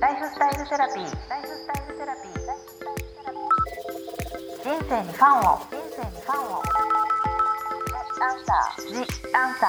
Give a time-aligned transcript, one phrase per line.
[0.00, 1.04] ライフスタイルセラピー。
[1.28, 2.32] ライフスタイルセラピー。
[4.62, 5.58] 人生にファンを。
[5.58, 6.62] 人生にファンを。
[8.20, 8.86] アンサー。
[8.86, 8.94] ジ
[9.34, 9.66] アンサ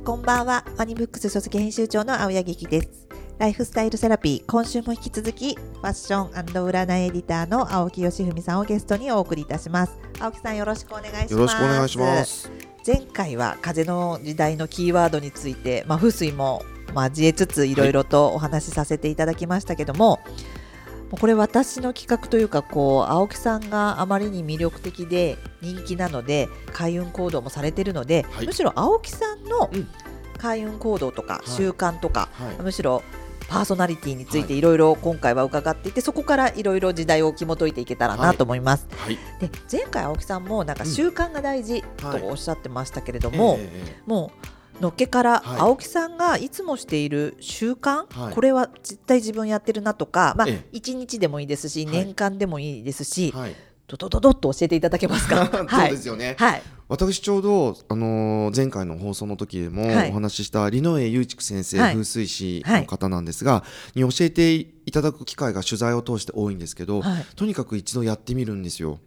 [0.00, 0.02] ー。
[0.02, 3.06] こんばんは、ワニブックス書籍編集長の青柳樹です。
[3.36, 9.92] ライフスタイルセラピー、今週も引き続き、ファッション占いエディターの青木義文さんをゲストにお送りいたします。
[10.18, 11.34] 青木さんよろしくお願いします。
[11.34, 12.50] よろしくお願いします。
[12.84, 20.18] 前回は風の時代のキーワードについて、まあ、風水も交えつついろいろとお話しさせていただきましたけども、
[21.10, 28.46] もうこれ私の企画というかこう青木さんがあまりに魅力的で人気なので開運行動もされてるので、はい。
[28.46, 29.88] むしろ青木さんのうん。
[30.38, 31.48] 開運行動とかい。
[31.48, 32.62] 習慣とか、はい。
[32.62, 33.04] むしろ
[33.52, 38.88] パーソナリティについていろいろ今回は伺っていて、そこからいろいろ時代を紐解いていけたらなと思います。
[38.96, 39.18] はい。
[39.40, 42.22] で前回青木さんもなんか習慣が大事とはい。
[42.22, 43.58] おっしゃってましたけれども、
[44.06, 44.32] も
[44.78, 45.60] うのっけからはい。
[45.60, 48.34] 青木さんがいつもしている習慣、はい。
[48.34, 50.76] これは絶対自分やってるなとか、まあ、ええ。
[50.78, 51.94] 1日でもいいですし、はい。
[51.94, 53.54] 年間でもいいですし、えはい。
[53.92, 55.46] ドドドドッと教えていただけますか？
[55.52, 56.36] そうはいですよね。
[56.38, 60.10] はい、私ちょうどあのー前回の放送の時でもはい。
[60.10, 61.92] お話ししたリノエ祐畜先生、はい。
[61.92, 67.26] 風水師の方なんですが、に教えていただく機会が取材を通して多いんですけど、はい。
[67.36, 68.98] とにかく一度やってみるんですよ。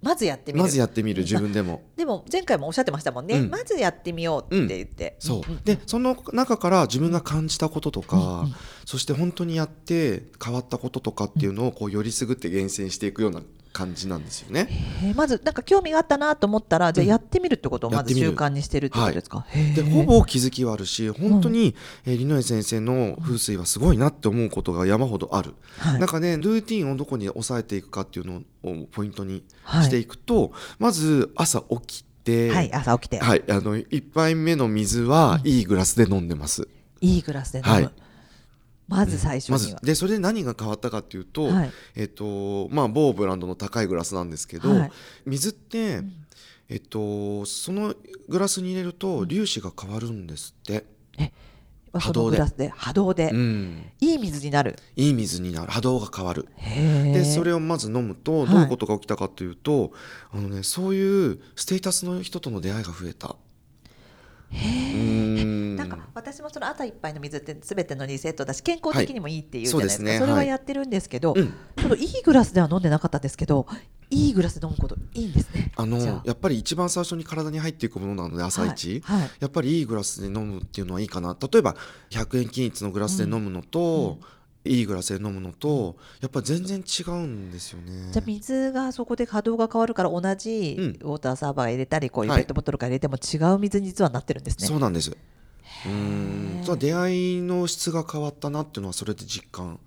[0.00, 0.62] まずやってみる。
[0.62, 1.82] まずやってみる 自分でも。
[1.96, 3.50] でも前回もおっしゃってましたもんね、うん。
[3.50, 5.16] まずやってみようって言って。
[5.18, 5.60] そう、んん。
[5.64, 8.46] でその中から自分が感じたこととか、
[8.84, 14.68] そして本当にやって変わったこととかっていうのをこうよりすぐって厳選していくような感じなんですよね。
[15.14, 19.46] まずなんか興味があったなと思ったら、じゃあやってみるってことをまず習慣にしてるってことですか？
[19.50, 19.74] へー。
[19.74, 26.00] でほぼ気づきはあるし本当に、えー、リノエ先生の風水はすごいなって思うことが山ほどある、はい。
[26.00, 29.84] なんかねルーティンをどこに抑えていくかっていうのをポイントにはい。
[29.84, 36.66] していくと、まず朝起きて、はい、朝起きて、はいあの一杯目の水はいいグラスで飲んでます。
[37.00, 37.70] いいグラスで飲む。
[37.70, 37.90] はい
[38.88, 39.80] まず最初まには。
[39.80, 41.72] ずでそれで何が変わったかっていうと、はい。
[41.94, 44.92] えっとまあ某ブランドの高いグラスなんですけど、はい。
[45.26, 46.02] 水って、
[46.68, 47.94] えっとその
[48.28, 50.84] グラスに入れると粒子が変わるんですって。
[52.00, 53.82] そのグラスで波動で、うん。
[54.00, 54.76] いい水になる。
[54.94, 55.72] いい水になる。
[55.72, 56.46] 波動が変わる。
[56.56, 58.48] へでそれをまず飲むとはい。
[58.48, 59.92] どういうことが起きたかというと、
[60.30, 63.36] あのね、そういうステータスの人との出会いが増えた。
[64.50, 70.12] なんか私もその朝一杯の水ってすべてのリセットだし健康的にもいいっていうじゃないですか、はい。
[70.14, 70.18] そうですね。
[70.18, 70.48] それははい。
[70.48, 71.54] やってるんですけど、うん。
[71.76, 73.66] ちょっといいグラスでは飲んでなかったですけど
[74.10, 75.70] いいグラスで飲むこといいんですね。
[75.76, 79.20] あのやっぱり一番最初に体に入っていくものなので朝一、はい。
[79.20, 79.30] はい。
[79.40, 81.36] やっぱりいいグラスで飲むっていうのはいいかな。
[81.38, 81.76] 例えば
[82.10, 84.18] 100円均一のグラスで飲むのと、
[84.64, 88.10] いいグラスで飲むのとやっぱり全然違うんですよね。
[88.12, 90.84] じゃあ水がそこで波動が変わるから同じうん。
[91.08, 92.40] ウォーターサーバーが入れたりこういうはい。
[92.40, 94.66] ペットボトルから入れても違う水に実はなってるんですね。
[94.66, 95.10] そうなんです。
[95.10, 95.90] うー。
[95.90, 99.78] ん出会いの質が変わったなっていうのはそれで実感。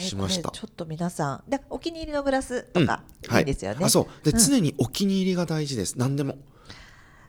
[0.00, 0.50] しました。
[0.50, 1.50] ちょっと皆さん。
[1.50, 3.02] でお気に入りのグラスとか
[3.38, 3.84] いいですよね。
[3.84, 4.24] あそう。
[4.24, 4.38] で、うん。
[4.38, 5.98] 常にお気に入りが大事です。
[5.98, 6.36] 何でも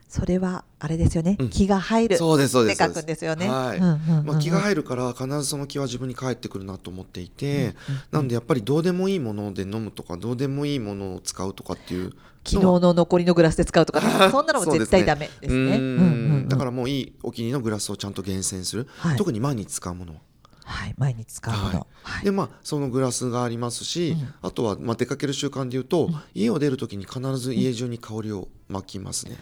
[0.08, 1.48] それはあれですよね、うん。
[1.50, 2.16] 気が入る。
[2.16, 3.48] そうですそうです書くんですよね。
[3.48, 4.26] はい、うんうんうんうん。
[4.26, 7.74] まあ、気が入るから必ずその気は自分に返ってくるなと思っていて、うんうん。
[8.12, 12.12] なんでやっぱりどうでもいいもので飲むとかどうでもいいものを使うとかっていう
[12.44, 16.46] 昨日の残りのグラスで使うとか、 そんなのも絶対ダメですね。
[16.48, 19.16] だからもういいお気に入りのグラスをちゃんと厳選する、はい。
[19.18, 20.14] 特に毎日使うもの。
[20.14, 20.20] は
[20.64, 21.86] はい、毎日使うもの。
[22.02, 22.24] はい。
[22.24, 24.34] でまあそのグラスがありますし、うん。
[24.42, 29.36] あとはまあ出かける習慣でいうと、家を出る時に必ず家中に香りを巻きますね、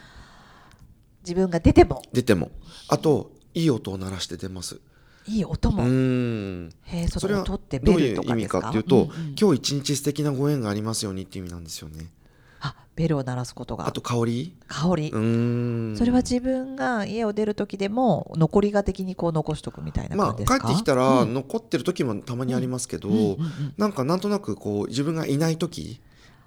[1.26, 2.03] 自分が出ても。
[2.12, 2.53] 出ても。
[2.88, 4.76] あといい音を鳴らして出ます。
[4.76, 4.81] う
[5.26, 5.82] いい音も。
[5.82, 6.70] ーん。
[6.84, 7.59] へーそそれはどう
[8.00, 12.12] いう意味とかっていうと、んん今日一日素敵なご縁がありますようにっていう意味なんですよね。
[12.60, 13.88] あ、ベルを鳴らすことが。
[13.88, 14.56] あと香り？
[14.69, 15.10] 香り。
[15.10, 15.19] う。
[15.19, 15.97] ーん。
[15.97, 20.69] それは自分が家を出る時でも残りが的にこう残しとくみたいなまあ感じですか？
[20.69, 21.34] 帰ってきたらうん。
[21.34, 23.75] 残ってる時もたまにありますけど、うんうんうん。
[23.76, 26.00] なんかなんとなくこう自分がいない時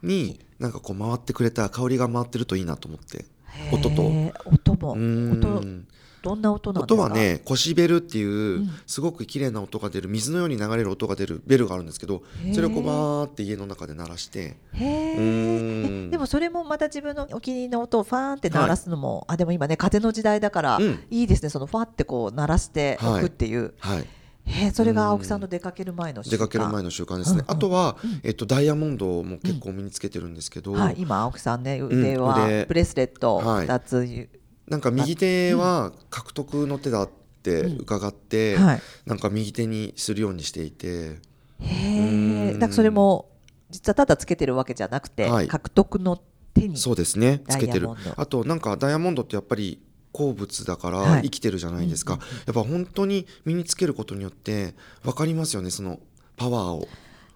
[0.03, 3.25] になんかこう回ってくれた香りが回ってるといいなと思って
[3.71, 4.03] 音と。
[4.45, 4.91] 音も。
[4.91, 5.87] 音ん。
[6.21, 7.03] どんな音なんですか？
[7.03, 7.09] 音は。
[7.09, 8.69] ね腰ベルっていううん。
[8.85, 12.23] すごく綺麗な音が出る水のように流れる音が出るベルがあるんですけど
[12.53, 14.57] それをこうバーって家の中で鳴らして。
[14.73, 21.03] でもそれもまた自分のお気に入りの音をファーンって鳴らすのも、あでも今ね風の時代だから、うん。
[21.09, 21.49] いいですね。
[21.49, 24.05] そのファーってこう鳴らしておくっていう、はい
[24.45, 32.65] へーそれが青木さんの出かける前の習慣出かける前の習慣ですね、うんうんあとは、えっと、ダイヤモンドも結構身につけてるんですけど、はい、今青木さんね腕は腕。
[32.65, 33.67] ブレスレットはい。
[33.67, 34.29] 2つ、
[34.67, 37.09] なんか右手は獲得の手だっ
[37.43, 38.81] て伺って、はい。
[39.05, 41.19] なんか右手にするようにしていて。
[41.59, 42.49] へうん。
[42.49, 43.29] えだからそれも
[43.69, 45.47] 実はただつけてるわけじゃなくて、はい。
[45.47, 46.21] 獲得の
[46.53, 47.41] 手にそうですね。
[47.47, 47.89] ダつけてる。
[48.15, 51.21] あとなんかダイヤモンドってやっぱり鉱物だからはい。
[51.23, 54.73] 生きてるじゃないですか、うんうんやっぱ本当に身につけることによって
[55.03, 55.99] 分かりますよねその
[56.35, 56.79] パワーを。
[56.81, 56.85] や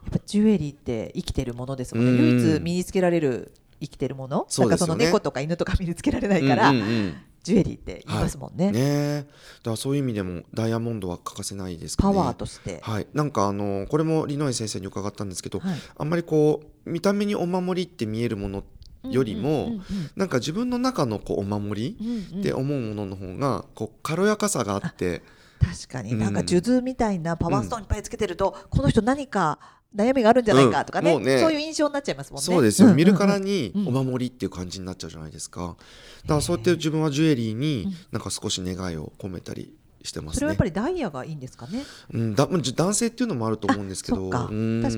[0.10, 2.12] っぱジュエリーって生きてるものですもんね。
[2.12, 4.48] うん唯一身につけられる生きてるもの？
[4.50, 4.58] ね。
[4.58, 7.16] なんかその猫とか犬とか身につけられないから、うんうんうん。
[7.44, 9.18] ジュエリーって言いますもんね、ねえ。
[9.20, 9.24] だ
[9.64, 15.76] からそういう意味でもダイヤモンドは欠かせないですかパねワーとして、はい、なんかあのこれもリノエ先生に伺ったんですけど、はい。
[15.98, 18.64] あんまりこう見た目にお守りって見えるもの
[19.10, 19.84] よりも、うんうん
[20.16, 25.22] なんか自分の中のこうお守りって思うものの方がこう軽やかさがあって、
[25.64, 26.14] 確かに。
[26.14, 26.20] うん。
[26.20, 29.60] なんか数珠みたいなパワーストーンいっぱいつけてると、この人何か
[29.96, 31.24] 悩みがあるんじゃないかとかね,、うん。
[31.24, 31.40] ね。
[31.40, 32.46] そういう印象になっちゃいますもんね。
[32.46, 32.94] そうですよ、んん。
[32.94, 33.88] ん見るからにうん。
[33.88, 35.78] お守りっていう感じになっちゃうじゃないですか。
[36.24, 39.74] だからそうやって自分はジュエリーになんか少し願いを込めたり
[40.04, 40.40] してますね。
[40.40, 41.84] それはやっぱりダイヤがいいんですかね？
[42.14, 44.30] うん、だ男性っていうのもあると思うんですけど。
[44.30, 44.50] 確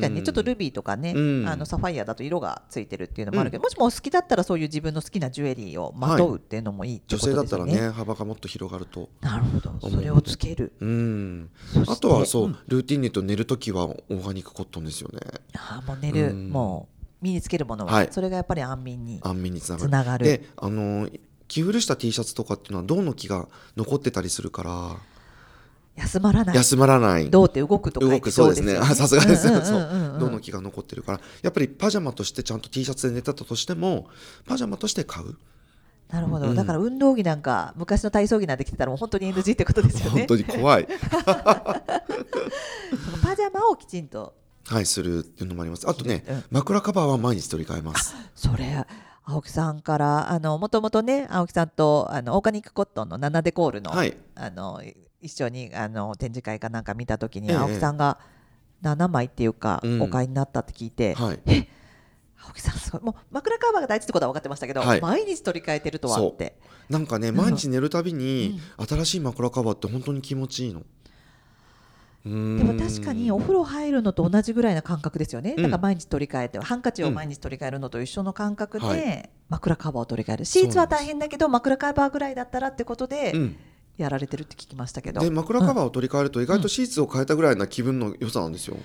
[0.02, 1.48] かにねちょっとルビーとかね、うん。
[1.48, 7.72] あのサファイアだと色がついてるっていうのもあるけど、もしもお好きだったらそういう自分の好きなジュエリーをまとうっていうのもいいって女ことですよね。
[7.74, 9.90] 性だったらね幅がもっと広がるとなるほど。
[9.90, 10.74] それをつける。
[10.80, 11.50] うん。
[11.88, 12.58] あとはそう、ん。
[12.68, 15.20] ルーティンで言うと寝るときはオーガニックコットンですよね。
[15.54, 16.50] あーもう寝る、うん。
[16.50, 18.08] もう身につけるものは、はい。
[18.12, 20.26] それがやっぱり安眠に安眠につながる。
[20.26, 21.08] であの
[21.56, 23.48] 着古した T シャツとかっていうのは銅の木が
[23.78, 24.98] 残ってたりするから。
[25.96, 26.56] 休まらない。
[26.56, 27.30] 休まらない。
[27.30, 28.76] どうって動くと書いて動くそうですね。
[28.76, 29.48] さすがです。
[29.48, 30.14] うんうんそううん。
[30.16, 30.18] う。
[30.18, 31.22] ん銅の木が残ってるから。
[31.42, 34.10] やっぱりパジャマとしてちゃんと T シャツで寝てたとしても
[34.46, 35.38] パジャマとして買う。
[36.10, 36.56] なるほど、うん。
[36.56, 40.28] だから運動着なんか昔の体操着なんて着てたらもう本当に NG ってことですよね。
[40.28, 40.88] 本当に怖い。
[43.24, 44.34] パジャマをきちんと。
[44.66, 45.88] はいするっていうのもあります。
[45.88, 46.44] あとね、うん。
[46.52, 48.14] 枕カバーは毎日取り替えます。
[48.36, 48.86] それ
[49.28, 54.16] 青木さんからあのもともとね青木さんとあのオーガニックコットンのナナデコールの,、はい。
[54.36, 54.82] あの
[55.22, 57.56] 一緒にあの展示会かなんか見た時に、ええ。
[57.56, 58.20] 青木さんが
[58.84, 60.02] 7枚っていうか、うん。
[60.02, 61.40] お買いになったって聞いて、はい。
[62.48, 65.02] 青木さんすごいもう枕カバーが大事ってことは分かってましたけど、はい。
[65.02, 66.56] 毎日取り替えてるとはって。
[66.90, 67.36] なんかねん。
[67.36, 70.84] 毎日寝るたびに新しい枕カバーって本当に気持ちいいの
[72.26, 75.64] ででも確かにお風呂入るのと同じぐらいな感覚ですよね、うん。
[75.64, 79.30] だから毎日取り替えてハンカチを毎日取り替えるのと一緒の感覚で、はい。
[79.48, 80.46] 枕カバーを取り替える。
[80.46, 83.56] シーツは大変だけど枕カバーぐらいだったらってことでうん、
[83.98, 88.78] やられてるって聞きましたけど、で枕カバーを取り替えると意外とシーツを変えたぐらいな気分の良さなんですよ、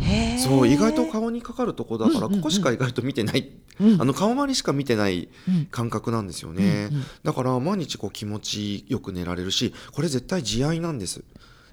[0.00, 0.38] へー。
[0.38, 2.40] そう意外と顔にかかるとこだからうんうんうん。
[2.40, 3.50] ここしか意外と見てない、
[3.80, 4.02] うん。
[4.02, 5.66] あの顔周りしか見てないうん。
[5.66, 7.04] 感覚なんですよね、うんうん。
[7.22, 11.22] だから毎日こう気持ちよく寝られるしこれ絶対慈愛なんです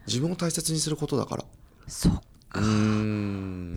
[0.07, 1.46] 自分を大切にすることだから。
[1.88, 2.18] そっう
[2.50, 2.60] か、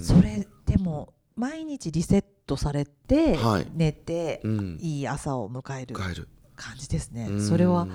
[0.05, 3.67] それでも毎日リセットされて、はい。
[3.75, 4.79] 寝て、うん。
[4.81, 6.15] いい朝を迎える感
[6.77, 7.41] じですね。
[7.41, 7.87] それは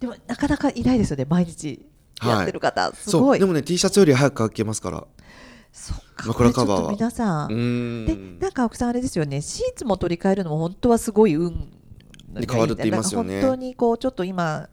[0.00, 1.86] でもなかなかいないですよね毎日
[2.22, 3.38] やってる方、すごい。
[3.38, 5.06] でもね T シャツより早く乾きますから。
[5.72, 6.28] そっか。
[6.28, 6.90] 枕カバーは。
[6.90, 7.48] 皆さん。
[7.48, 8.38] でん。
[8.38, 9.40] なんか青木さんあれですよね。
[9.40, 11.70] シーツも取り替えるのも本当はすごい運
[12.32, 12.44] がい？
[12.44, 13.40] い変わるって言いますよね。
[13.40, 14.68] 本当にこうちょっと今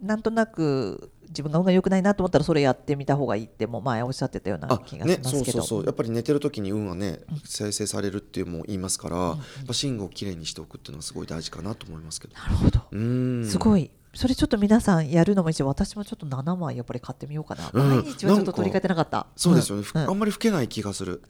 [0.00, 5.84] なんとなく自分が運が良くないなと思ったらそれやってみた方がいいっても前おっしゃってたようなあ気がねしますけど、そうそうそう。
[5.86, 9.36] やっぱり寝てる時に運はね生成されるっていうも言いますから、やっ
[9.66, 12.34] ぱ寝具をきれいにしておくっていうのはすごい大事かなと思いますけど。
[12.34, 13.46] なるほど、うーん。
[13.46, 13.90] すごい。
[14.14, 17.88] それちょっと皆さんやるのもいいし私もちょっと7枚やっぱり買ってみようかな、うん。
[18.02, 19.26] 毎日はちょっと取り替えてなかった。
[19.36, 20.02] そうですよね、ふうん。
[20.02, 20.10] うん。
[20.10, 21.22] あんまり老けない気がする。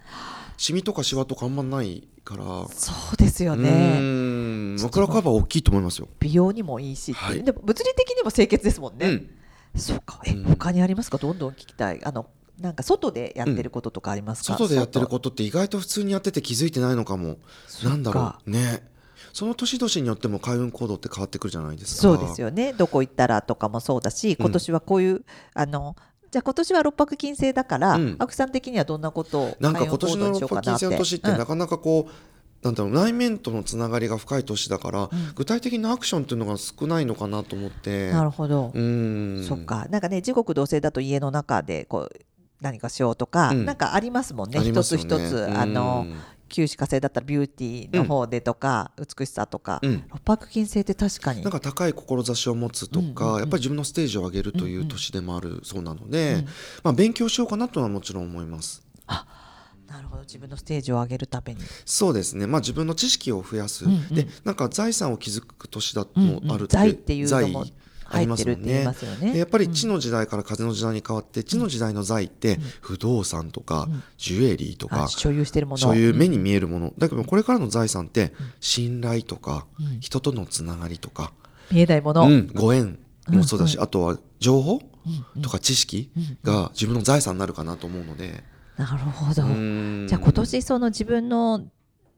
[0.56, 2.44] シミとかシワとかあんまないから。
[2.68, 4.00] そうですようね
[4.80, 7.42] 枕カバー大きいと思いますよ、美容にもいいしはい。
[7.42, 9.30] でも物理的にも清潔ですもんね、うん
[9.78, 10.20] そうか。
[10.24, 10.44] え、うん。
[10.44, 11.18] 他にありますか？
[11.18, 12.04] どんどん聞きたい。
[12.04, 12.26] あの
[12.60, 17.36] なんか外でやってることとかありますか、外でやってることって意外と普通にやってて気づいてないのかも。
[17.84, 18.50] なんだろう。
[18.50, 18.82] ね。
[19.32, 22.02] その年々によっても開運行動って変わってくるじゃないですか。
[22.02, 22.72] そうですよね。
[22.72, 25.24] どこ行ったらとかもそうだし今年はこういう、
[25.54, 25.94] あの
[26.30, 28.16] じゃあ今年は六白金星だから、うん。
[28.18, 31.38] 青木さん的にはどんなことをなんか今年の六白金星の年ってうん。
[31.38, 32.12] なかなかこう、
[32.62, 38.10] なんだろう内面とのつながりが深い年だから、具体的なアクションっていうのが少ないのかなと思って。
[38.10, 39.44] なるほど、うーん。
[39.44, 39.86] そっか。
[39.90, 42.20] なんかね時刻同性だと家の中でこう
[42.60, 43.64] 何かしようとか、うん。
[43.64, 44.58] なんかありますもんね。
[44.58, 44.66] ね。
[44.66, 45.48] 一つ一つ。
[45.54, 50.04] あのうん九死火星だったらビューティーの方でとか、美しさとか、うん。
[50.08, 51.42] 六白金星って確かに。
[51.42, 53.40] なんか高い志を持つとか、うんうんうん。
[53.40, 56.44] やっぱり自分のステージを上げるという年でもあるそうなので、うん。
[56.84, 58.82] まあ、勉強しようかなとはもちろん思います。
[59.88, 60.22] なるほど。
[60.22, 61.60] 自分のステージを上げるために。
[61.84, 64.14] そうですね、まあ、自分の知識を増やす、うんうん。
[64.14, 66.52] でなんか財産を築く年だとうんうん。
[66.52, 67.74] あるって、財っていうのも財
[68.10, 69.32] ありますよね。
[69.32, 75.78] でやっぱり地の時代から風の時代に変わって地の時代の財って不動産とかジュエリーとかあ所有してるもの。
[75.78, 76.94] そういう目に見えるもの。
[76.96, 80.00] だけどこれからの財産って信頼とかうん。
[80.00, 81.32] 人とのつながりとか、
[81.70, 83.82] 見えないもの、うん、ご縁もそうだし、うん。
[83.82, 84.80] あとは情報
[85.36, 85.42] うん。
[85.42, 86.10] とか知識
[86.42, 88.42] が自分の財産になるかなと思うので、
[88.78, 90.06] なるほど、うん。
[90.08, 91.66] じゃあ今年その自分の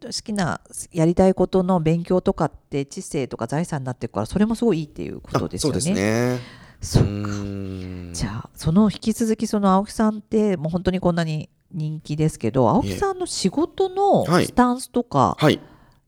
[0.02, 0.61] 好きな
[0.93, 5.79] やりたいことの勉強とかって知性とか財産になっていくからそれもすごいいいっていうことですよね。
[5.79, 6.38] あそうですね。
[6.83, 14.47] そううかじゃあその引き続きその青木さんってもう本当にこんなに人気ですけど青木さんの仕事のはい。
[14.47, 15.61] スタンスとかはい。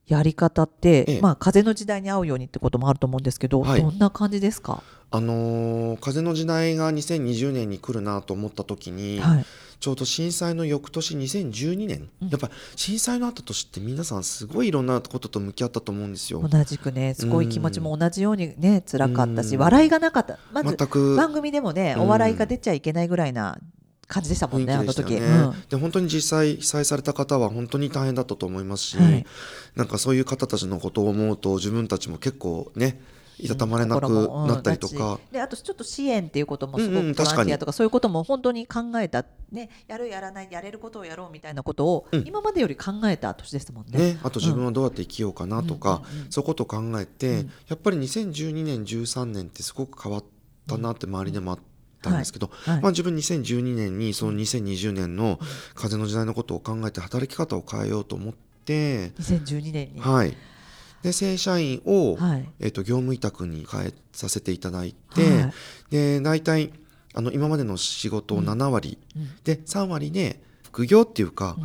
[0.07, 1.21] やり方って、ええ。
[1.21, 3.81] まあ風の時代に合うようにってこともあると思うんですけど、はい。
[3.81, 9.47] どんな感じですか、あのー風の時代が2020年に来るなと思った時に、はい、
[9.83, 12.29] ちょうど震災の翌年2012年、うん。
[12.29, 16.41] やっぱ震災のあった年って皆さんすごいいろんなことと向き合ったと思うんですよ。
[16.49, 19.61] 同じくねすごい気持ちも同じようにね辛かったしうん。
[19.61, 20.39] 笑いがなかった。
[20.53, 21.17] まず全く。
[21.17, 22.03] 番組でもねうん。
[22.05, 23.59] お笑いが出ちゃいけないぐらいな
[24.07, 29.27] 感じでしたもんね、あ雰囲の時、気でしたよね、で本当に実際被災された方は本当に大変だったと思いますし、はい。
[29.75, 33.01] なんかそういう方たちのことを思うと自分たちも結くね
[33.39, 34.09] いたたまれなく
[34.47, 35.21] なったりとか、だし。
[35.33, 42.25] であとちょっと支援っていうこともすごうんうんくボランティアとかそういうことも本当に考えた、ね、やるやらないやれることをやろうみたいなことをうん。
[42.27, 43.99] 今までより考えた年ですもんね。
[43.99, 46.33] ね、あと自分はどうやって生きようかなとか、うんうんうん。
[46.33, 47.51] そういうことを考えて、うん。
[47.69, 50.25] やっぱり2012年13年ってすごく変わっ
[50.67, 51.59] たなって周りでもあっ
[52.01, 52.81] たんですけど、はい。
[52.81, 55.39] まあ、自分2012年にその2020年の
[55.75, 58.35] 風の時代のことを考えて働き方を変えようと思っ
[58.65, 60.37] て、2012年に、はい、
[61.03, 62.49] で正社員を、はい。
[62.61, 65.53] えっと業務委託に変えさせていただいて、はい。
[65.91, 66.73] で大体
[67.15, 69.29] あの今までの仕事を7割、うん。
[69.45, 71.57] で3割で副業っていうか、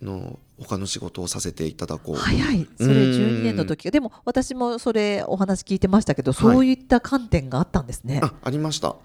[0.00, 2.68] の他の仕事をさせていただこう、早い。
[2.78, 3.10] それうん
[3.40, 3.90] 12年の時。
[3.90, 8.20] でも私もそれお話聞いてましたけど、そういった観点があったんですね。
[8.22, 8.96] あありました。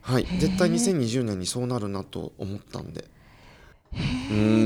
[0.00, 0.26] はい。
[0.38, 3.04] 絶対2020年にそうなるなと思ったんで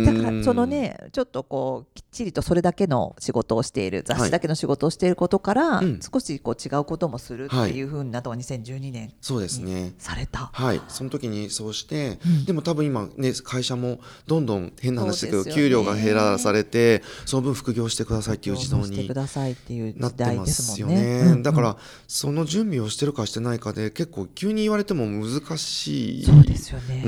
[0.05, 6.01] だからそのねちょっとこうきっちりとそれだけの仕事をしている雑誌だけの仕事をしていることから、うん。
[6.01, 9.93] 少しこう違うこともするっていうふうになったのが2012年そうですね。
[9.99, 10.51] された。
[10.53, 10.81] はい。
[10.89, 12.45] その時にそうして、うん。
[12.45, 15.53] でも多分今ね会社もどんどん変な話だけど、ね。
[15.53, 20.91] 給料が減らされてその分副業してくださいっていう時代にしてくださいっていう時なって代でますもん。
[20.91, 21.43] ね。
[21.43, 21.77] だから
[22.09, 26.25] その準備をしてるかしてないかで結構急に言われても難しい。
[26.25, 27.03] そうですよね。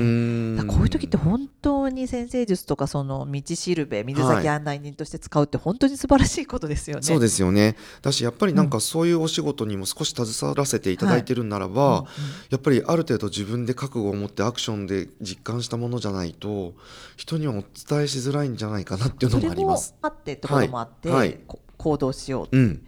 [0.67, 7.01] こういう時って本当に先生術とかその道しるべ水先案内人として使うって本当に素晴らしいことですよね。
[7.01, 7.75] そうですよね。
[8.03, 11.97] だしやっぱりなんかそういうお仕事にも少し携わらせていただいてるならば、うん。
[11.97, 12.05] うん。
[12.51, 16.75] やっぱりある程度自分で覚悟を持ってアクションで実感したものじゃないと
[17.17, 19.95] 人にはお伝えしづらいんじゃないかなっていうのももあります。
[20.03, 21.39] あってってこともあって、はい。
[21.77, 22.55] 行動しよう。
[22.55, 22.85] うん、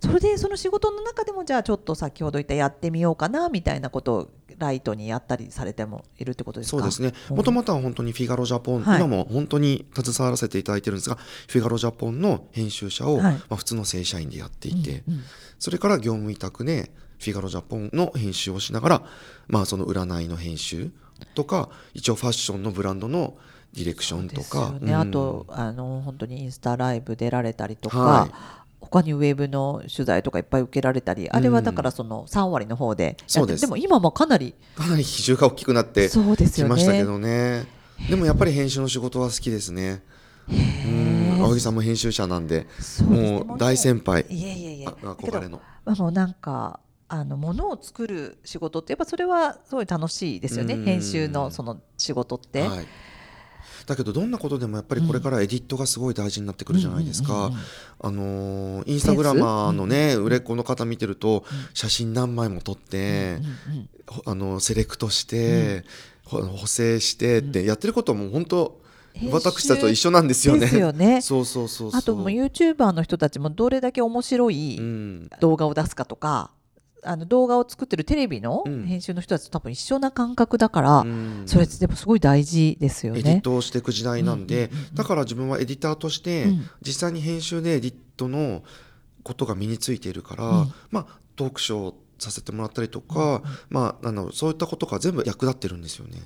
[0.00, 6.78] それでその仕事の中でもじゃあちょっと先ほど言ったやってみようかなみたいなことをライトにやったりされてもいるってことですか？
[6.78, 7.12] そうですね。
[7.30, 7.36] うん。
[7.36, 8.98] もともとは本当にフィガロジャポン、はい。
[8.98, 11.16] 今も本当に携わらせていただいてるんですが
[11.48, 13.34] フィガロジャポンの編集者を、はい。
[13.34, 15.20] まあ、普通の正社員でやっていて、うんうん
[15.56, 19.02] それから業務委託でフィガロジャポンの編集をしながら、
[19.46, 20.90] まあ、その占いの編集
[21.34, 23.38] とか一応ファッションのブランドの
[23.72, 25.00] ディレクションとですかよね、うん。
[25.00, 28.30] あとあの本当にインスタライブ出られたりとか、はい
[28.84, 33.62] 他にウェブの取材とかいっぱい受けられたりあれはだからその3割の方でうです。
[33.62, 36.18] でも今もかなりかなり比重が大きくなってき
[36.64, 37.66] ましたけどね。
[38.08, 40.02] でもやっぱり編集の仕事は好きですね。
[40.48, 43.44] うん青木さんも編集者なんでそうですね。
[43.44, 44.86] もう大先輩いえいえいえ。
[44.86, 45.60] あ憧れの。
[45.84, 50.74] まあもうなんかあの物を作る仕事ってやっぱそれはすごい楽しいですよね。
[50.74, 50.84] うん。
[50.84, 52.62] 編集のその仕事って。
[52.62, 52.86] はい、
[53.86, 57.50] だけどどんなことでもやっぱりこれからエディットがすごい大事になってくるじゃないですか。
[58.00, 63.38] あのーインスタグラマーのね売れっ子の方見てると写真何枚も撮って
[64.26, 65.84] あのセレクトして
[66.24, 68.80] ほ補正してってやってることも本当
[69.30, 70.70] 私たちと一緒なんですよね。
[70.76, 71.20] よね。
[71.22, 71.98] そうそうそうそう。
[71.98, 75.30] あともう YouTuber の人たちもどれだけ面白いうん。
[75.40, 76.50] 動画を出すかとか、
[77.04, 78.84] あの動画を作ってるテレビのうん。
[78.86, 81.42] 編集の人たちと多分一緒な感覚だから、うん。
[81.46, 83.40] それってでもすごい大事ですよエディッね。
[83.40, 84.88] トをしていく時代なんで、うんうんうん。
[84.88, 86.68] うんだから自分はエディターとして、うん。
[86.82, 88.62] 実際に編集でエディットの
[89.22, 90.72] ことが身についているから、うん。
[90.90, 91.06] まあ
[91.36, 96.18] トークショーさせてもらったりとか、まああのそういったことが全部役立ってるんですよね。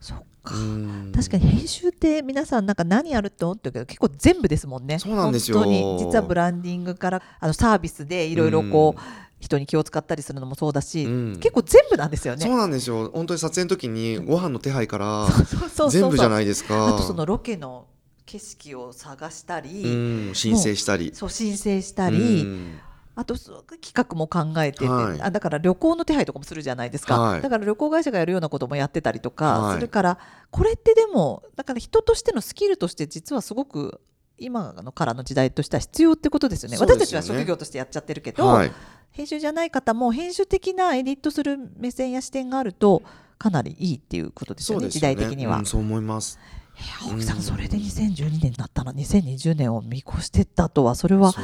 [0.00, 0.54] そっか。
[0.54, 1.12] うん。
[1.14, 4.98] 確かに編集って皆さんなんか何やるって思ってるけど結構全部ですもんね。
[4.98, 5.58] そうなんですよ。
[5.58, 11.40] 本当に実はブランディングからあのサービスでいろいろこう、うん人に気を使ったりするのもそうだし、うん。
[11.40, 12.46] 結構全部なんですよね。
[12.46, 13.10] そうなんですよ。
[13.12, 15.26] 本当に撮影の時にご飯の手配から
[15.90, 16.88] 全部じゃないですか。
[16.88, 17.86] あとそのロケの
[18.24, 20.34] 景色を探したり、うん。
[20.34, 21.10] 申請したり。
[21.12, 22.78] そう申請したり、うん。
[23.14, 25.20] あと企画も考えてて、はい。
[25.20, 27.42] あだから旅行の手配とかもするじゃないですか、はい。
[27.42, 29.74] だから旅行会社がやるようなこともやってたりとかはい。
[29.74, 30.18] するから、
[30.50, 34.00] これってでもだから人としてのスキルとして実はすごく
[34.38, 36.76] 今のからの時代としては必要ってことですよね。
[36.76, 36.80] ね。
[36.80, 38.72] 私たちは職業としてやっちゃってるけど、はい
[39.12, 43.02] 編集じゃない方も編集的なエディットする目線や視点があると
[43.38, 44.92] かなりいいっていうことですよねね。
[45.00, 45.58] 代的には。
[45.58, 46.38] うんそう思います。
[46.74, 47.42] え青木さん、うん。
[47.42, 51.34] それで2012年になったら2020年を見越してったとはそれは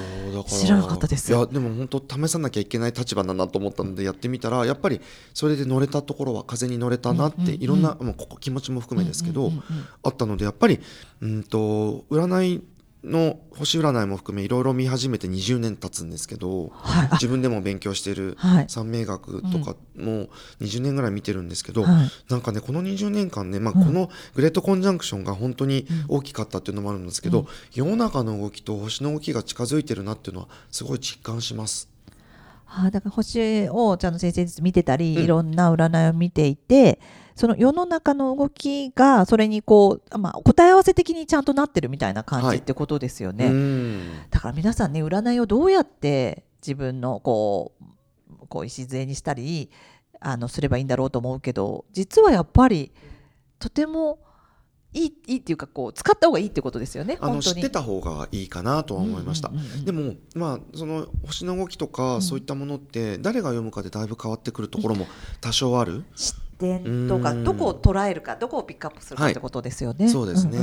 [0.47, 1.31] 知らなかったです。
[1.31, 5.01] いやでも本当試さなきゃいけない立場だなと思ったのでやってみたらやっぱり
[5.35, 7.59] それで乗れたところは風に乗れたなっうんうんうん。
[7.59, 9.87] ていろんな、もうここ気持ちも含めですけど、うんうんうんうん。
[10.05, 10.81] あったのでやっぱり
[11.21, 12.63] うんと占い
[13.05, 17.09] の星占いも含めいろいろ見始めて20年経つんですけどはい。
[17.11, 17.13] あ。
[17.13, 18.65] 自分でも勉強しているはい。
[18.69, 20.29] 三名学とかも
[20.61, 22.11] 20年ぐらい見てるんですけど、はい。
[22.29, 23.85] なんかねこの20年間ね、まあ、うん。
[23.85, 27.47] このグレートコンジャンクションが本当に大きかったっていうのもあるんですけど、うん。
[27.73, 31.89] 世の中の動きと星の動きが近づいてるなっていうのはすごい実感します。
[32.71, 35.23] あだから星をちゃんと先生術見てたり、うん。
[35.23, 37.01] いろんな占いを見ていて
[37.39, 43.47] その世の中の動きがそれにこう、まあ、答え合わせ的にちゃんとなってるみたいな感はいじってことですよね。
[43.47, 49.71] うんだから皆さんね占いをどうやって自分のこうこう礎にしたり
[50.19, 52.91] あのすればいいんだろうと思うけど実はやっぱり
[53.61, 54.19] とても
[54.93, 57.19] いいいいっていうかこう使った方がいいってことですよね。
[57.21, 59.51] あの知ってた方がいいかなとは思いました。
[59.51, 65.07] うんうんうんうんでもまあその星の動きとか、うんそういったものって誰が読むかでだいぶ変わってくるところも
[65.41, 67.45] 多少ある、視点とかうん。
[67.45, 69.33] どこを捉えるかどこをピックアップするかはい。
[69.33, 70.09] ってことですよね。
[70.09, 70.59] そうですね。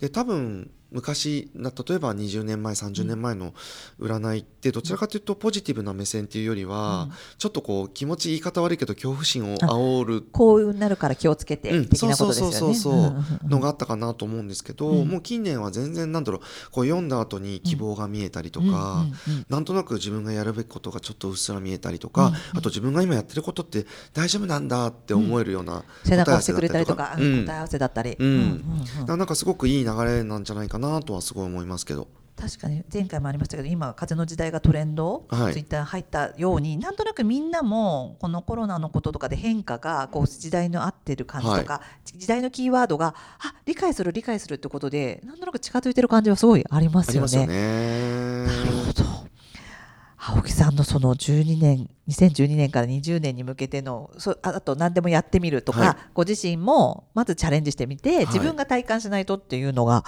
[0.00, 3.52] で多分昔な例えば20年前30年前の
[4.00, 7.12] 占いってどちらかというとポジティブな目線っていうよりは、うん。
[7.38, 10.22] ちょっとこう気持ち言い方悪いけど恐怖心を煽る。
[10.32, 11.88] こうなるから気をつけてうん。
[11.88, 12.56] 的なことですよね。
[12.56, 13.46] そうそうそうそうう。
[13.46, 15.08] んうのがあったかなと思うんですけど、うん。
[15.08, 16.40] もう近年は全然なんだろう。
[16.70, 28.62] こう読んだ後に希望が見えたりとか、うんなんとなく自分がやるべきことがちょっとうっすら見えたりとか、あと自分が今やってることって大丈夫なんだって思えるような背中を押してくれたりとか、答え合わせだったり、うん。
[29.06, 32.08] なんかすごくいい流れなんじゃないかなとはすごい思いますけど。
[32.40, 47.18] 確かに前回もありましたけど今風の時代がトレンド、はいツイッター入ったようになんとなくみんなもこのコロナのこととかで変化がこう時代の合ってる感じとか、時代のキーワードがあ理解する理解するってことでなんとなく近づいてる感じはすごいありますよね。
[47.18, 48.46] ありますよね。
[48.46, 49.07] なるほど
[50.30, 60.04] 青木さんのその12年2012年から20年に向けてのそああと何でもやってみるとか、はいご自身もまずチャレンジしてみて、自分が体感しないとっていうのが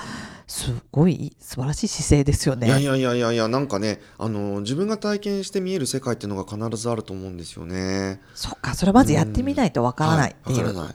[0.47, 2.67] すごい素晴らしい姿勢ですよね。
[2.67, 8.21] いやいやいやいやいやなんかねあの自分が体験して見える世界っていうのが必ずあると思うんですよね。
[8.35, 10.95] そっかそれはまずやってみないとわからないっていう、はわからない。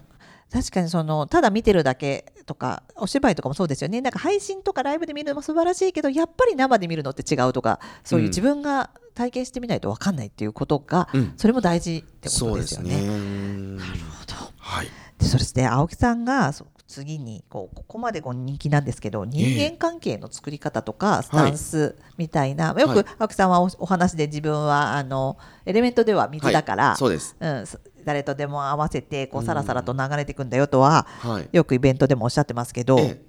[0.52, 12.62] 確かにそのただ見てるだけとかお芝居とかもそうですよねなんか配信とかライブで見るのも素晴らしいけどやっぱり生で見るのって違うとかそういううん自分が体験してみないとわかんないっていうことが、うんそれも大事ってことでよね。
[12.62, 12.96] ですすね。
[12.96, 14.88] うんなるほどはい。
[15.18, 16.54] でそうですね青木さんが
[16.88, 27.36] 次にこうここまでこう人気なんですけど人間関係の作り方とかスタンスみたいな、よはいく青木さんはおお話で自分はあのエレメントでは水だから、はいそうです。
[27.40, 31.50] うん、そ誰とでも合わせてこうさらさらと流れていくんだよとは、はい。
[31.52, 33.22] よくイベントでもおっしゃってますけど、ええ。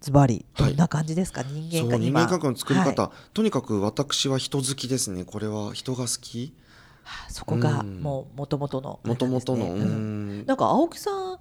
[0.00, 0.74] ズバリどはい。
[0.74, 3.30] んな感じですか、人そう間関今人間関係の作り方、はい。
[3.34, 5.24] とにかく私は人好きですね。
[5.24, 6.54] これは人が好き？
[7.28, 8.00] そこがうん。
[8.00, 10.46] もう元々のあれもともとのうん。
[10.46, 11.38] なんか青木さん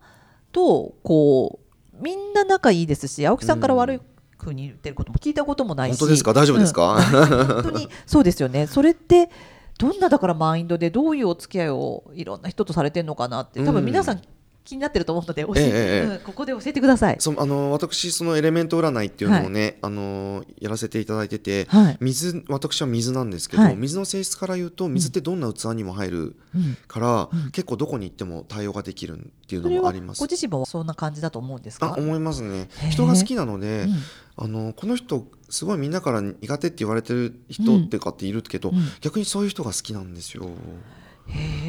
[0.52, 1.60] とこ
[2.00, 4.00] うみんな仲いいですし青木さんから悪い
[4.38, 6.00] ふうに言ってることも聞いたこともないし。
[6.00, 6.34] 本当ですか？
[6.34, 7.04] 大丈夫ですか、うん。
[7.04, 8.68] 本当にそうですよね。
[8.68, 9.30] それって
[9.78, 13.64] どんなだからマインドでどういうお付き合いをいろんな人とされてるのかなって。
[13.64, 14.22] 多分皆さん
[14.64, 17.18] 気になってると思うので教えて、ええここで教えてください。
[17.20, 21.98] そあの私そのエレメント占いっていうのをね、あのやらせていただいてて、はい。
[22.00, 23.76] 水私は水なんですけど、はい。
[23.76, 27.52] 水の性質から言うと水ってどんな器にも入るうんから、うん。
[27.52, 30.20] 結構どこに行っても対応ができるっていうのもあります。
[30.20, 30.26] ご。
[30.26, 31.94] 自身もそんな感じだと思うんですか？
[31.96, 32.68] あ思いますね。
[32.90, 33.96] 人が好きなので、うん
[34.38, 40.50] あのこの人すごいみんなから苦手って言われてる人ってかっているけど、うん逆にそういう人が好きなんですよ。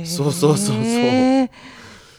[0.05, 1.49] そうそうそうそう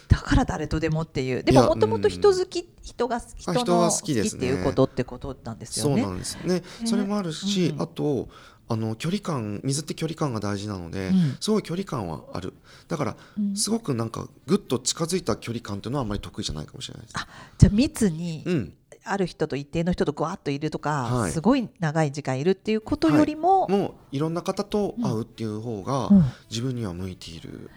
[0.07, 6.01] だから誰とでもっていうでももともと人好き、人が人の人が好きですねていうことってことなんですよね。
[6.01, 6.63] そうなんですね。
[6.85, 8.29] それもあるし、うんあと
[8.69, 12.53] あの距離感水って距離感が大事なので、うんすごい距離感はある。
[12.87, 17.13] だから、うんすごくなんかぐっと近づいた距離感っていうのはあんまり得意じゃないかもしれないです。
[17.17, 18.73] あじゃあ密にうん、
[19.09, 21.31] ある人と一定の人とぐわっといるとか、はい。
[21.31, 26.23] すごい長い時間いるっていうことよりも、もういろんな方と会うっていう方がうん。
[26.49, 27.69] 自分には向いている。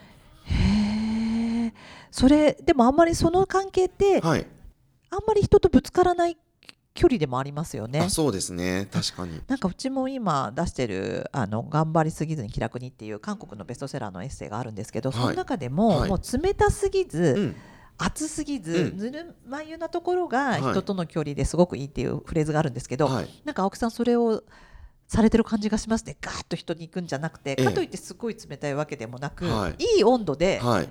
[0.44, 1.72] へえ
[2.10, 4.46] それでもあんまりその関係って、はい。
[5.10, 6.36] あんまり人とぶつからない
[6.92, 8.00] 距離でもありますよね。
[8.00, 8.10] あ。
[8.10, 8.88] そうですね。
[8.90, 9.40] 確かに。
[9.46, 15.20] なんかうちも今出してる「あの頑張りすぎずに気楽に」っていう韓国のベストセラーのエッセイがあるんですけど、はい。
[15.20, 16.08] その中でも、はい。
[16.08, 17.56] もう冷たすぎず、うん
[18.02, 18.98] 熱すぎず、うん。
[18.98, 20.60] ぬるま湯なところがはい。
[20.62, 23.28] 人との距離ですごくいいっていうフレーズがあるんですけど、はい。
[23.44, 24.42] なんか青木さんそれを
[25.06, 26.16] されてる感じがしますね。
[26.20, 27.64] ガーッと人に行くんじゃなくて、ええ。
[27.64, 29.96] かといってすごい冷たいわけでもなく、はい。
[29.96, 30.88] いい温度ではい。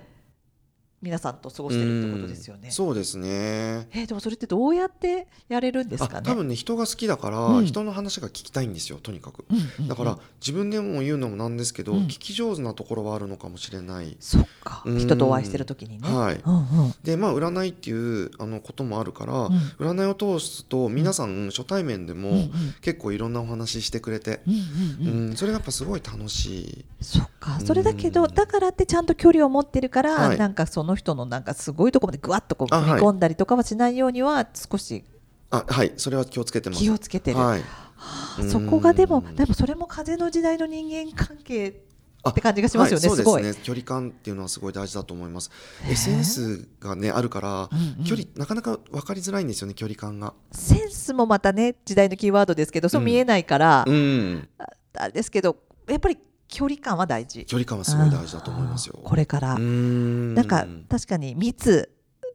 [1.01, 2.61] 皆さんと過ごしてるってことですよね。
[2.65, 2.71] うん。
[2.71, 3.27] そうですね。
[3.29, 6.19] えーでもそれってどうやってやれるんですかね？
[6.19, 7.65] あ多分ね人が好きだから、うん。
[7.65, 9.45] 人の話が聞きたいんですよとにかく。
[9.49, 9.87] うんうんうん。
[9.87, 11.99] だから、自分でも言うのもなんですけど、うん。
[12.03, 14.17] 聞き上手なところはあるのかもしれない。
[14.19, 14.83] そっか。
[14.85, 14.99] うん。
[14.99, 16.09] 人とお会いしてる時にね。
[16.09, 16.41] はい。
[16.45, 16.59] うんう
[16.89, 16.93] ん。
[17.03, 19.53] でまあ占いっていうあのこともあるから、うん。
[19.79, 22.51] 占いを通すと皆さん初対面でも、うんうん。
[22.81, 25.35] 結構いろんなお話ししてくれて、うんううん。
[25.37, 26.85] それがやっぱすごい楽しい。
[27.01, 27.59] そっか。
[27.61, 30.37] それだけどうんだからってちゃんと距離を持ってるから、はい。
[30.37, 35.03] なんかその人のなんかすごいところまでぐわっとこう踏み込んだりとかはしないようには少し
[35.51, 35.93] あはい。
[35.97, 36.81] それは気をつけてます。
[36.81, 37.59] 気をつけてる、はい。
[37.59, 39.35] はあそこがでもうん。
[39.35, 41.81] でもそれも風の時代の人間関係
[42.21, 43.07] あって感じがしますよね。
[43.07, 43.41] はい、すごい。
[43.41, 43.63] そうですね。
[43.63, 45.51] 距離感っていうのはすごい大事だと思います。
[45.89, 48.03] SNS がねあるから、うんうん。
[48.05, 50.33] 距離なかなか分かりづらいんですよね距離感が。
[50.51, 54.47] センスもまたね時代のキーワードですけどそう見えないから、うん。
[54.93, 56.17] あれですけどやっぱり
[56.49, 57.45] 距離感は大事。
[57.45, 58.99] 距離感はすごい大事だと思いますよ。
[59.01, 60.33] これから、うん。
[60.33, 61.91] なんか確かに密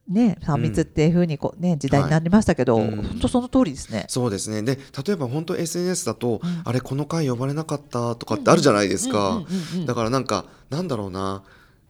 [0.08, 3.02] ね3密っていうふうにこうね時代になりましたけど、はいうん。
[3.02, 4.06] 本当その通りですね。
[4.08, 4.62] そうですね。
[4.62, 6.62] で例えば本当 SNS だと、うん。
[6.64, 9.86] あれこの回呼ばれなかったとかってあるじゃないですか、うんうんうんうん。
[9.86, 11.42] だからなんかなんだろうな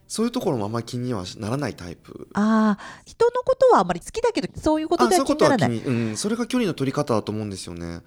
[0.07, 2.29] そういうところもあんまり気にはならないタイプ。
[2.35, 5.79] ああ人のことはあんまり好きだけどそういうことでは気にならない。
[5.79, 8.01] うん、それが距離の取り方だと思うんですよね。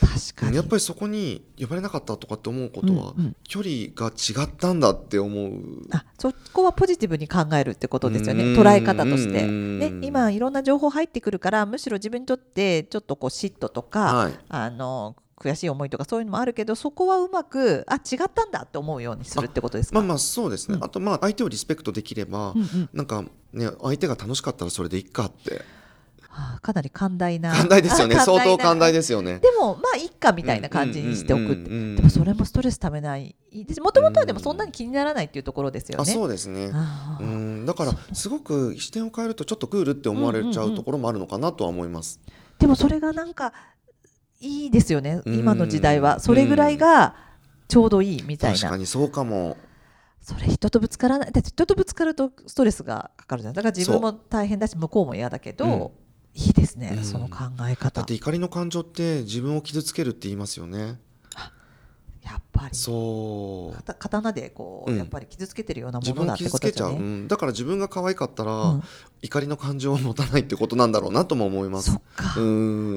[0.00, 3.36] 確かに、うんやっぱりそこに呼ばれなかったとかって思うことは、うんうん。
[3.44, 5.52] 距離が違ったんだって思う。
[5.90, 8.44] あそこはポジティブに考えるってことですよね。
[8.44, 8.60] うん。
[8.60, 9.78] 捉え方として、うん。
[9.78, 14.32] ね、今いろんな情報入ってくるからむしろ自分にとってちょっとこう嫉妬とか、はい。
[14.48, 19.98] あの悔しい思いとかそういうのもあるけどそこはうまくあ違ったんだって思うようにするってことですか？
[19.98, 20.84] まあまあそうですね、うん。
[20.84, 22.90] あとまあ相手をリスペクトできれば、うんうん。
[22.92, 25.62] なんかね相手が楽しかったらそれでいっかって。
[26.34, 27.52] はあかなり寛大な。
[27.52, 28.16] 寛大ですよね。
[28.16, 29.38] あ相当寛大でですよね。
[29.40, 31.56] でもまあいっかみたいな感じにしておく
[31.96, 33.36] でもそれもストレスためない。
[33.82, 36.02] もともとはでもそんなに気にならないっていうところですよね。
[36.02, 36.72] あそうですね。
[37.20, 37.66] うん。
[37.66, 42.18] だからすごく視点を変えるとちょっとクールって思われちゃうところもあるのかなとは思います、
[42.58, 43.52] でもそれがなんか
[44.42, 45.22] いいですよね。
[45.24, 45.38] うん。
[45.38, 46.20] 今の時代は。
[46.20, 47.14] それぐらいが
[47.68, 48.58] ちょうどいいみたいな。
[48.58, 49.56] 確かにそうかも。
[50.20, 51.32] それ人とぶつからない。
[51.32, 53.54] だって人とぶつかるとストレスがかかるじゃん。
[53.54, 56.02] だから自分も大変だし向こうも嫌だけど、うん。
[56.34, 57.04] いいですね、うん。
[57.04, 60.98] その考えだ方って怒りの感情って自分を傷つけるって言いますよね
[62.62, 63.82] ぱりそう。
[63.98, 64.98] 刀でこう、うん。
[64.98, 66.96] やっぱり傷つけてるようなものだってことですよね。
[66.96, 67.00] う。
[67.00, 68.82] ん、だから自分が可愛かったら、うん。
[69.22, 71.92] 怒りの感情を持たないってことなんだろうなとも思います。
[71.92, 72.44] そっか、う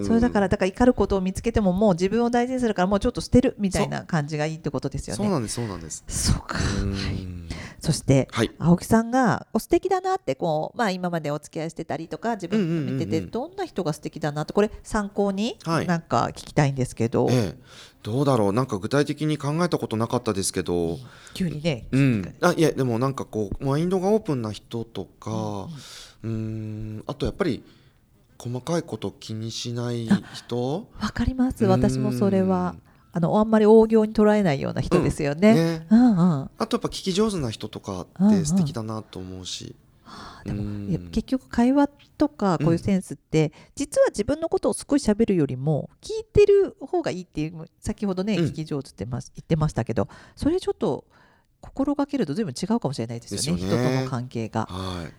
[0.01, 0.05] ん。
[0.05, 5.23] それだからだから怒ることを見つけてももう自分を大事にするからもうちょっと捨てるみたいな感じがいいってことですよね。
[5.23, 6.03] そうなんですそうなんです。
[6.07, 6.93] そうか、うん。
[6.93, 7.44] はい
[7.85, 8.49] そしてはい。
[8.57, 15.85] 青木さんがお素敵だなってこう、まあ、今までお付き合いしてたりとか自分見ててどんな人が素敵だなってこれ参考にはい。
[15.85, 17.57] なんか聞きたいんですけど、ええ、
[18.01, 18.53] どうだろう。
[18.53, 20.97] なんか具体的に考えたことなかったですけど、
[21.35, 25.67] 急にね、うん、あいやでもなんかこうマインドがオープンな人とか
[26.23, 27.03] うーん。
[27.05, 27.63] あとやっぱり
[28.39, 30.87] 細かいこと気にしない人？
[30.99, 31.65] わかります。
[31.65, 32.73] 私もそれは。
[32.79, 32.84] うん
[33.17, 35.53] あのあんまり大行に捉えないような人ですよね。
[35.53, 35.87] ね。
[35.89, 36.49] うんうん。
[36.57, 38.35] あとやっぱ聞き上手な人とかうんうん。
[38.35, 39.73] って素敵だなと思うし、
[40.43, 48.45] でも結局会話とかこういうセンスって、実は自分のことをすごい喋るよりも聞いてる方がいいっていう先ほどね、うん。
[48.47, 51.05] 聞き上手ってます言ってましたけどそれちょっと
[51.61, 53.61] 心がけると随分違うかもしれないですよね。
[53.61, 53.81] ですよね。
[53.81, 54.65] 人との関係が。
[54.69, 55.13] はい。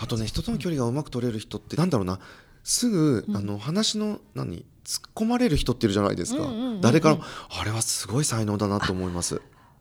[0.00, 2.18] あとね人との距離がうまく取れる人ってなんだろうな
[2.62, 3.36] すぐ、うん。
[3.36, 6.80] あの話の何突っ込まれる人っているじゃないですか、うんうんうんうん。
[6.80, 9.40] 誰からもあれはすごい才能だなと思います。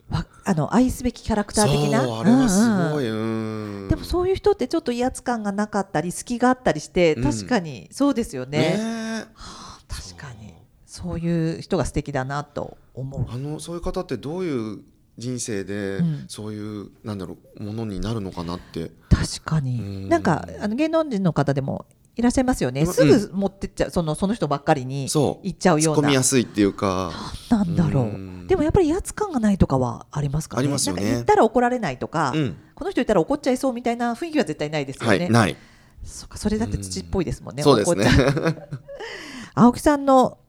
[0.10, 2.02] わあの愛すべきキャラクター的な？
[2.02, 3.88] そうあれはすごうんうんい、うん。
[3.90, 7.24] でもそういう人ってちょっと威圧感がなかったり隙があったりしてうん。
[7.24, 8.78] 確かにそうですよね。
[8.78, 10.54] ねはあ確かに。
[10.86, 13.26] そういう人が素敵だなと思う。
[13.30, 14.80] あのそういう方ってどういう
[15.18, 16.26] 人生で、うん。
[16.30, 18.92] そういうなんだろうものになるのかなって。
[19.10, 20.10] 確かに、うん。
[20.10, 21.86] なんかあの芸能人の方でも
[22.18, 22.88] いらっしゃいますよね、うん。
[22.88, 26.08] すぐ持ってっちゃうそのその人ばっかりに行っちゃうような。
[26.08, 27.12] みやすいっていうか。
[27.50, 28.48] なんだろう、うん。
[28.48, 30.62] でもやっぱり威圧感がないとかはありますかね。
[30.62, 31.02] ありますよね。
[31.04, 32.58] なんか言ったら怒られないとか、うん。
[32.74, 35.30] この人言ったら怒っちゃいそうみたいな雰囲気は絶対ないですよね、はい。
[35.30, 35.56] ない。
[36.04, 38.08] そうかそれだって土っぽいですもんね、そうですね。
[39.54, 40.40] 青木さんの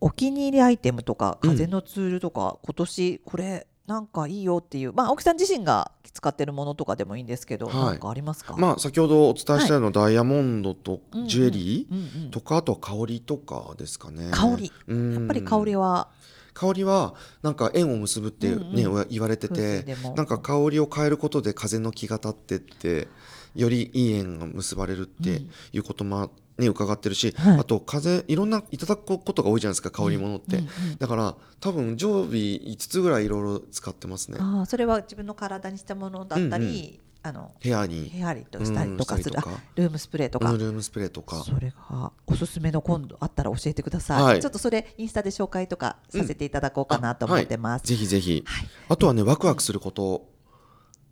[0.00, 1.50] お気に入りアイテムとかうん。
[1.50, 7.98] 風のツールとか、今年これなんかいいよっていうまあ青木さん自身が使ってるものとかでもいいんですけど、はい。
[8.02, 14.30] ありますか、まあ先ほどお伝えしたようなダイヤモンドとうんうんジュエリうんうんーとかあとは香りとかですかね。
[14.32, 14.72] 香り。
[14.88, 15.14] うん。
[15.14, 16.08] やっぱり香りは？
[16.54, 23.08] 香りはなんか縁を結ぶってね、うん言われててなんか香りを変えることで風の気が立ってって
[23.56, 25.42] よりいい縁が結ばれるって
[25.72, 27.58] いうことも、ね、伺ってるし、はい。
[27.58, 34.38] あと風いろんないただくことが多いじゃないですか香り物って、うんうんだから多分常備5つぐらいいろいろ使ってますね。
[34.40, 38.10] ああそれは自分の体にしたものだったり、あのヘアに。
[38.10, 41.42] ヘアリーとしたりとかする、うんルームスプレーとか、うんルームスプレーとか。
[41.42, 44.40] それがおすすめの今度あったら教えてください、はい。
[44.40, 48.68] ちょっとそれインスタで紹介とかさせていただこうかなと思ってます、はい、ぜひぜひ、はい。
[48.90, 50.28] あとはねワクワクすること、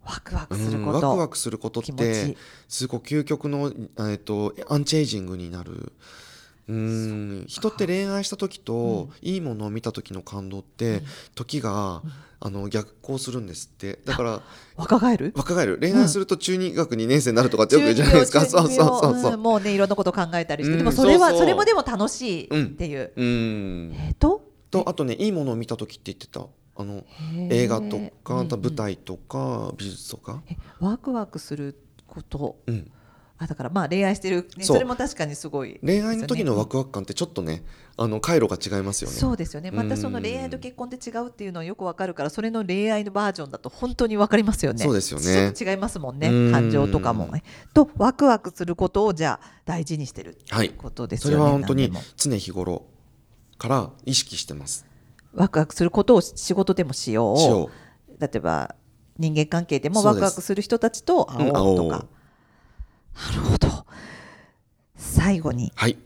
[0.04, 2.36] ワクワクうんすること、ワクワクすることってち。
[2.68, 3.72] すごく究極の、
[4.10, 5.92] えっとアンチエイジングになる。
[6.68, 11.02] うん人って恋愛した時と、いいものを見た時の感動って、
[11.34, 12.02] 時が、
[12.44, 13.98] あの逆行するんですって。
[14.04, 14.42] だから
[14.76, 15.32] 若返る？
[15.36, 15.78] 若返る。
[15.80, 23.94] 恋愛すると中二学2年生になるとかってよく言うじゃないですか、中そうそうそうそう、んもうねいろんなこと考えたりして、うんでもそれはそれもでも楽しいっていう、うん。
[23.94, 24.42] えっ、と？
[24.70, 26.46] とあとねいいものを見た時って言ってた
[26.82, 27.04] あの
[27.50, 28.48] 映画とか、うんうん。
[28.48, 32.56] 舞台とか美術とか、えワクワクすること。
[32.66, 32.90] うん、
[33.38, 37.64] あだからまあ恋愛してる、ね、それも確かにすごい恋愛の時のワククワク感ってちょっとね
[37.96, 39.16] あの回路が違いますよね。
[39.16, 39.70] そうですよね。
[39.70, 44.82] またその恋愛と結婚って違うっていうのはよくわかるからそれの恋愛のバージョンだと本当にわかりますよね。
[44.82, 45.52] そうですよね。
[45.58, 46.28] 違いますもんね。
[46.28, 46.52] うん。
[46.52, 47.42] 感情とかもね。
[47.74, 52.86] とワクワクすることをじゃあ大事にしてるってはいことですそよね、れは本当に常日頃
[53.58, 54.86] から意識してます
[55.34, 57.38] ワクワクすることを仕事でもしよう。
[57.38, 57.70] しよ
[58.18, 58.74] 例えば
[59.18, 62.08] 人間関係でもワクワクする人たちと会おうとか、うん会おう。
[63.14, 63.86] なるほど。
[64.96, 65.98] 最後にはい。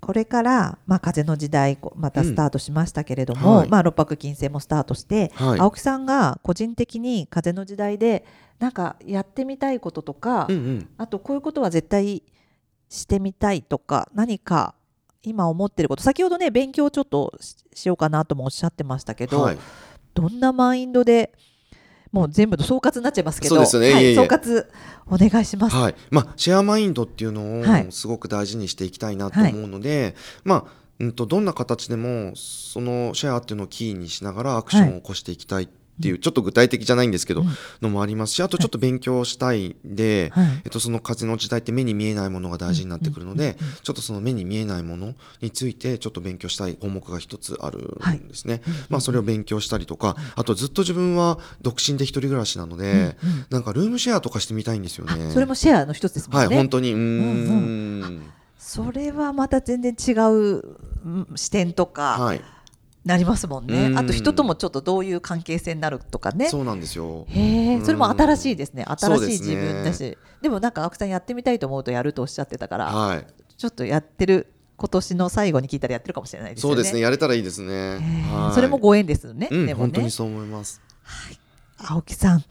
[0.00, 3.68] これから、まあ、風の時代またスタートしましたけれども、はい。
[3.70, 5.60] まあ、六白金星もスタートして、はい。
[5.60, 8.24] 青木さんが個人的に風の時代で
[8.58, 10.88] なんかやってみたいこととか、うんうん。
[10.98, 12.22] あとこういうことは絶対
[12.90, 14.74] してみたいとか何か
[15.24, 16.02] 今思ってること。
[16.02, 19.58] 先ほどね勉強ちょっとししようかなともおっしゃってましたけど、はい。
[20.14, 21.32] どんなマインドで
[22.12, 23.92] もう全部の総括になっちゃいますけどそうですよね。
[23.92, 24.66] はい総括
[25.06, 25.76] お願いします。
[25.76, 25.94] はい。
[26.10, 27.88] まあ、シェアマインドっていうのはい。
[27.88, 37.48] をすごく大事にしていきたいなと思うので、まあうん、とどんな形でもそのシェアっていうのをキーにしながらアクションを起こしていきたいっていう、ちょっと具体的じゃないんですけど、うん。
[37.82, 40.46] のもありますしあとちょっと勉強したいんで、はい。
[40.64, 48.62] えっと、その風の時代って目に見えないものが大事になってくるので、ちょっとその目に見えないものについてちょっと勉強したい項目が一つあるんですね。
[48.88, 53.16] まあそれを勉強したりとかあとずっと自分は独身で一人暮らしなので、
[53.50, 55.28] なんかルームシェアとかしてみたいんですよね。
[55.28, 56.54] あそれもシェアの一つですもんはね。
[56.54, 56.92] い本当に。
[56.92, 58.00] うん。
[58.00, 60.62] んそれはまた全然違う
[61.04, 62.40] うん視点とかはい
[63.04, 63.88] なりますもんね。
[63.88, 66.48] うんあと人ともちょっとどういう関係性になるとかね。
[66.48, 67.26] そうなんですよ。
[67.28, 68.84] へえ、それも新しいですね。
[68.84, 70.16] 新しい自分だし。
[70.40, 76.74] でもなんか青木さんやってみたいと思うとやるとおっしゃってたから、はいちょっとやってる今年の最後に聞いたらやってるかもしれないですよね。
[76.74, 77.98] そうですねやれたらいいですね。
[78.32, 79.48] はいそれもご縁ですね。
[79.50, 79.92] うんでもね。
[79.92, 80.80] 本当にそう思います。
[81.78, 82.44] 青木さん。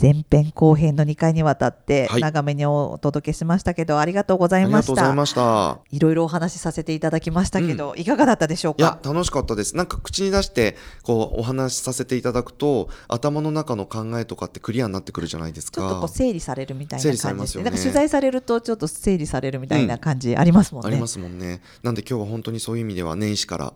[0.00, 5.16] 前編後編の2回にわたってはい長めにお届けしましたけど、ありがとうござあいましたりがとうござい。
[5.16, 5.78] ました。
[5.90, 9.12] いろいろお話しさせていただきましたけど、いかがだったでしょういやか。
[9.12, 17.64] 楽しかったですなんか口に出してこうお話しさせていただくと頭の中の考えとかってクリアになってくるじゃないですかちょっとこう整理されるみたいな整感じですね。
[17.64, 20.88] なんか取材されるとちょっと整理されるみたいな感じありますもんね。
[20.88, 23.74] ありますもんねなんで今日は本当にそういう意味では年始からはい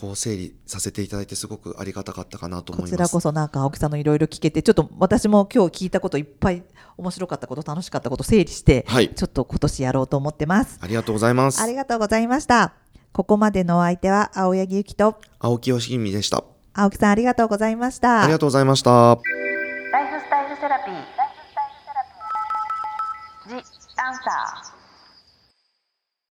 [0.00, 6.62] こう整理させていただいてすごくありがたかったかなと思いますこちらこそなんか青木さんのいろいろ聞けてちょっと私も今日聞いたこといっぱい
[6.96, 10.78] 面白かったこと楽しかったこと整理して、はいちょっと今年やろうと思ってます。
[10.80, 12.74] ありがとうございますありがとうございました。
[13.12, 18.22] ここまでのお相手は青柳ゆきと青木よしみでした青木さんありがとうございました。
[18.22, 20.94] ありがとうございましたライフスタイルセラピー。
[20.94, 23.62] ライフスタイルセラピー。
[23.62, 23.66] ジ・
[23.98, 24.75] アンサー。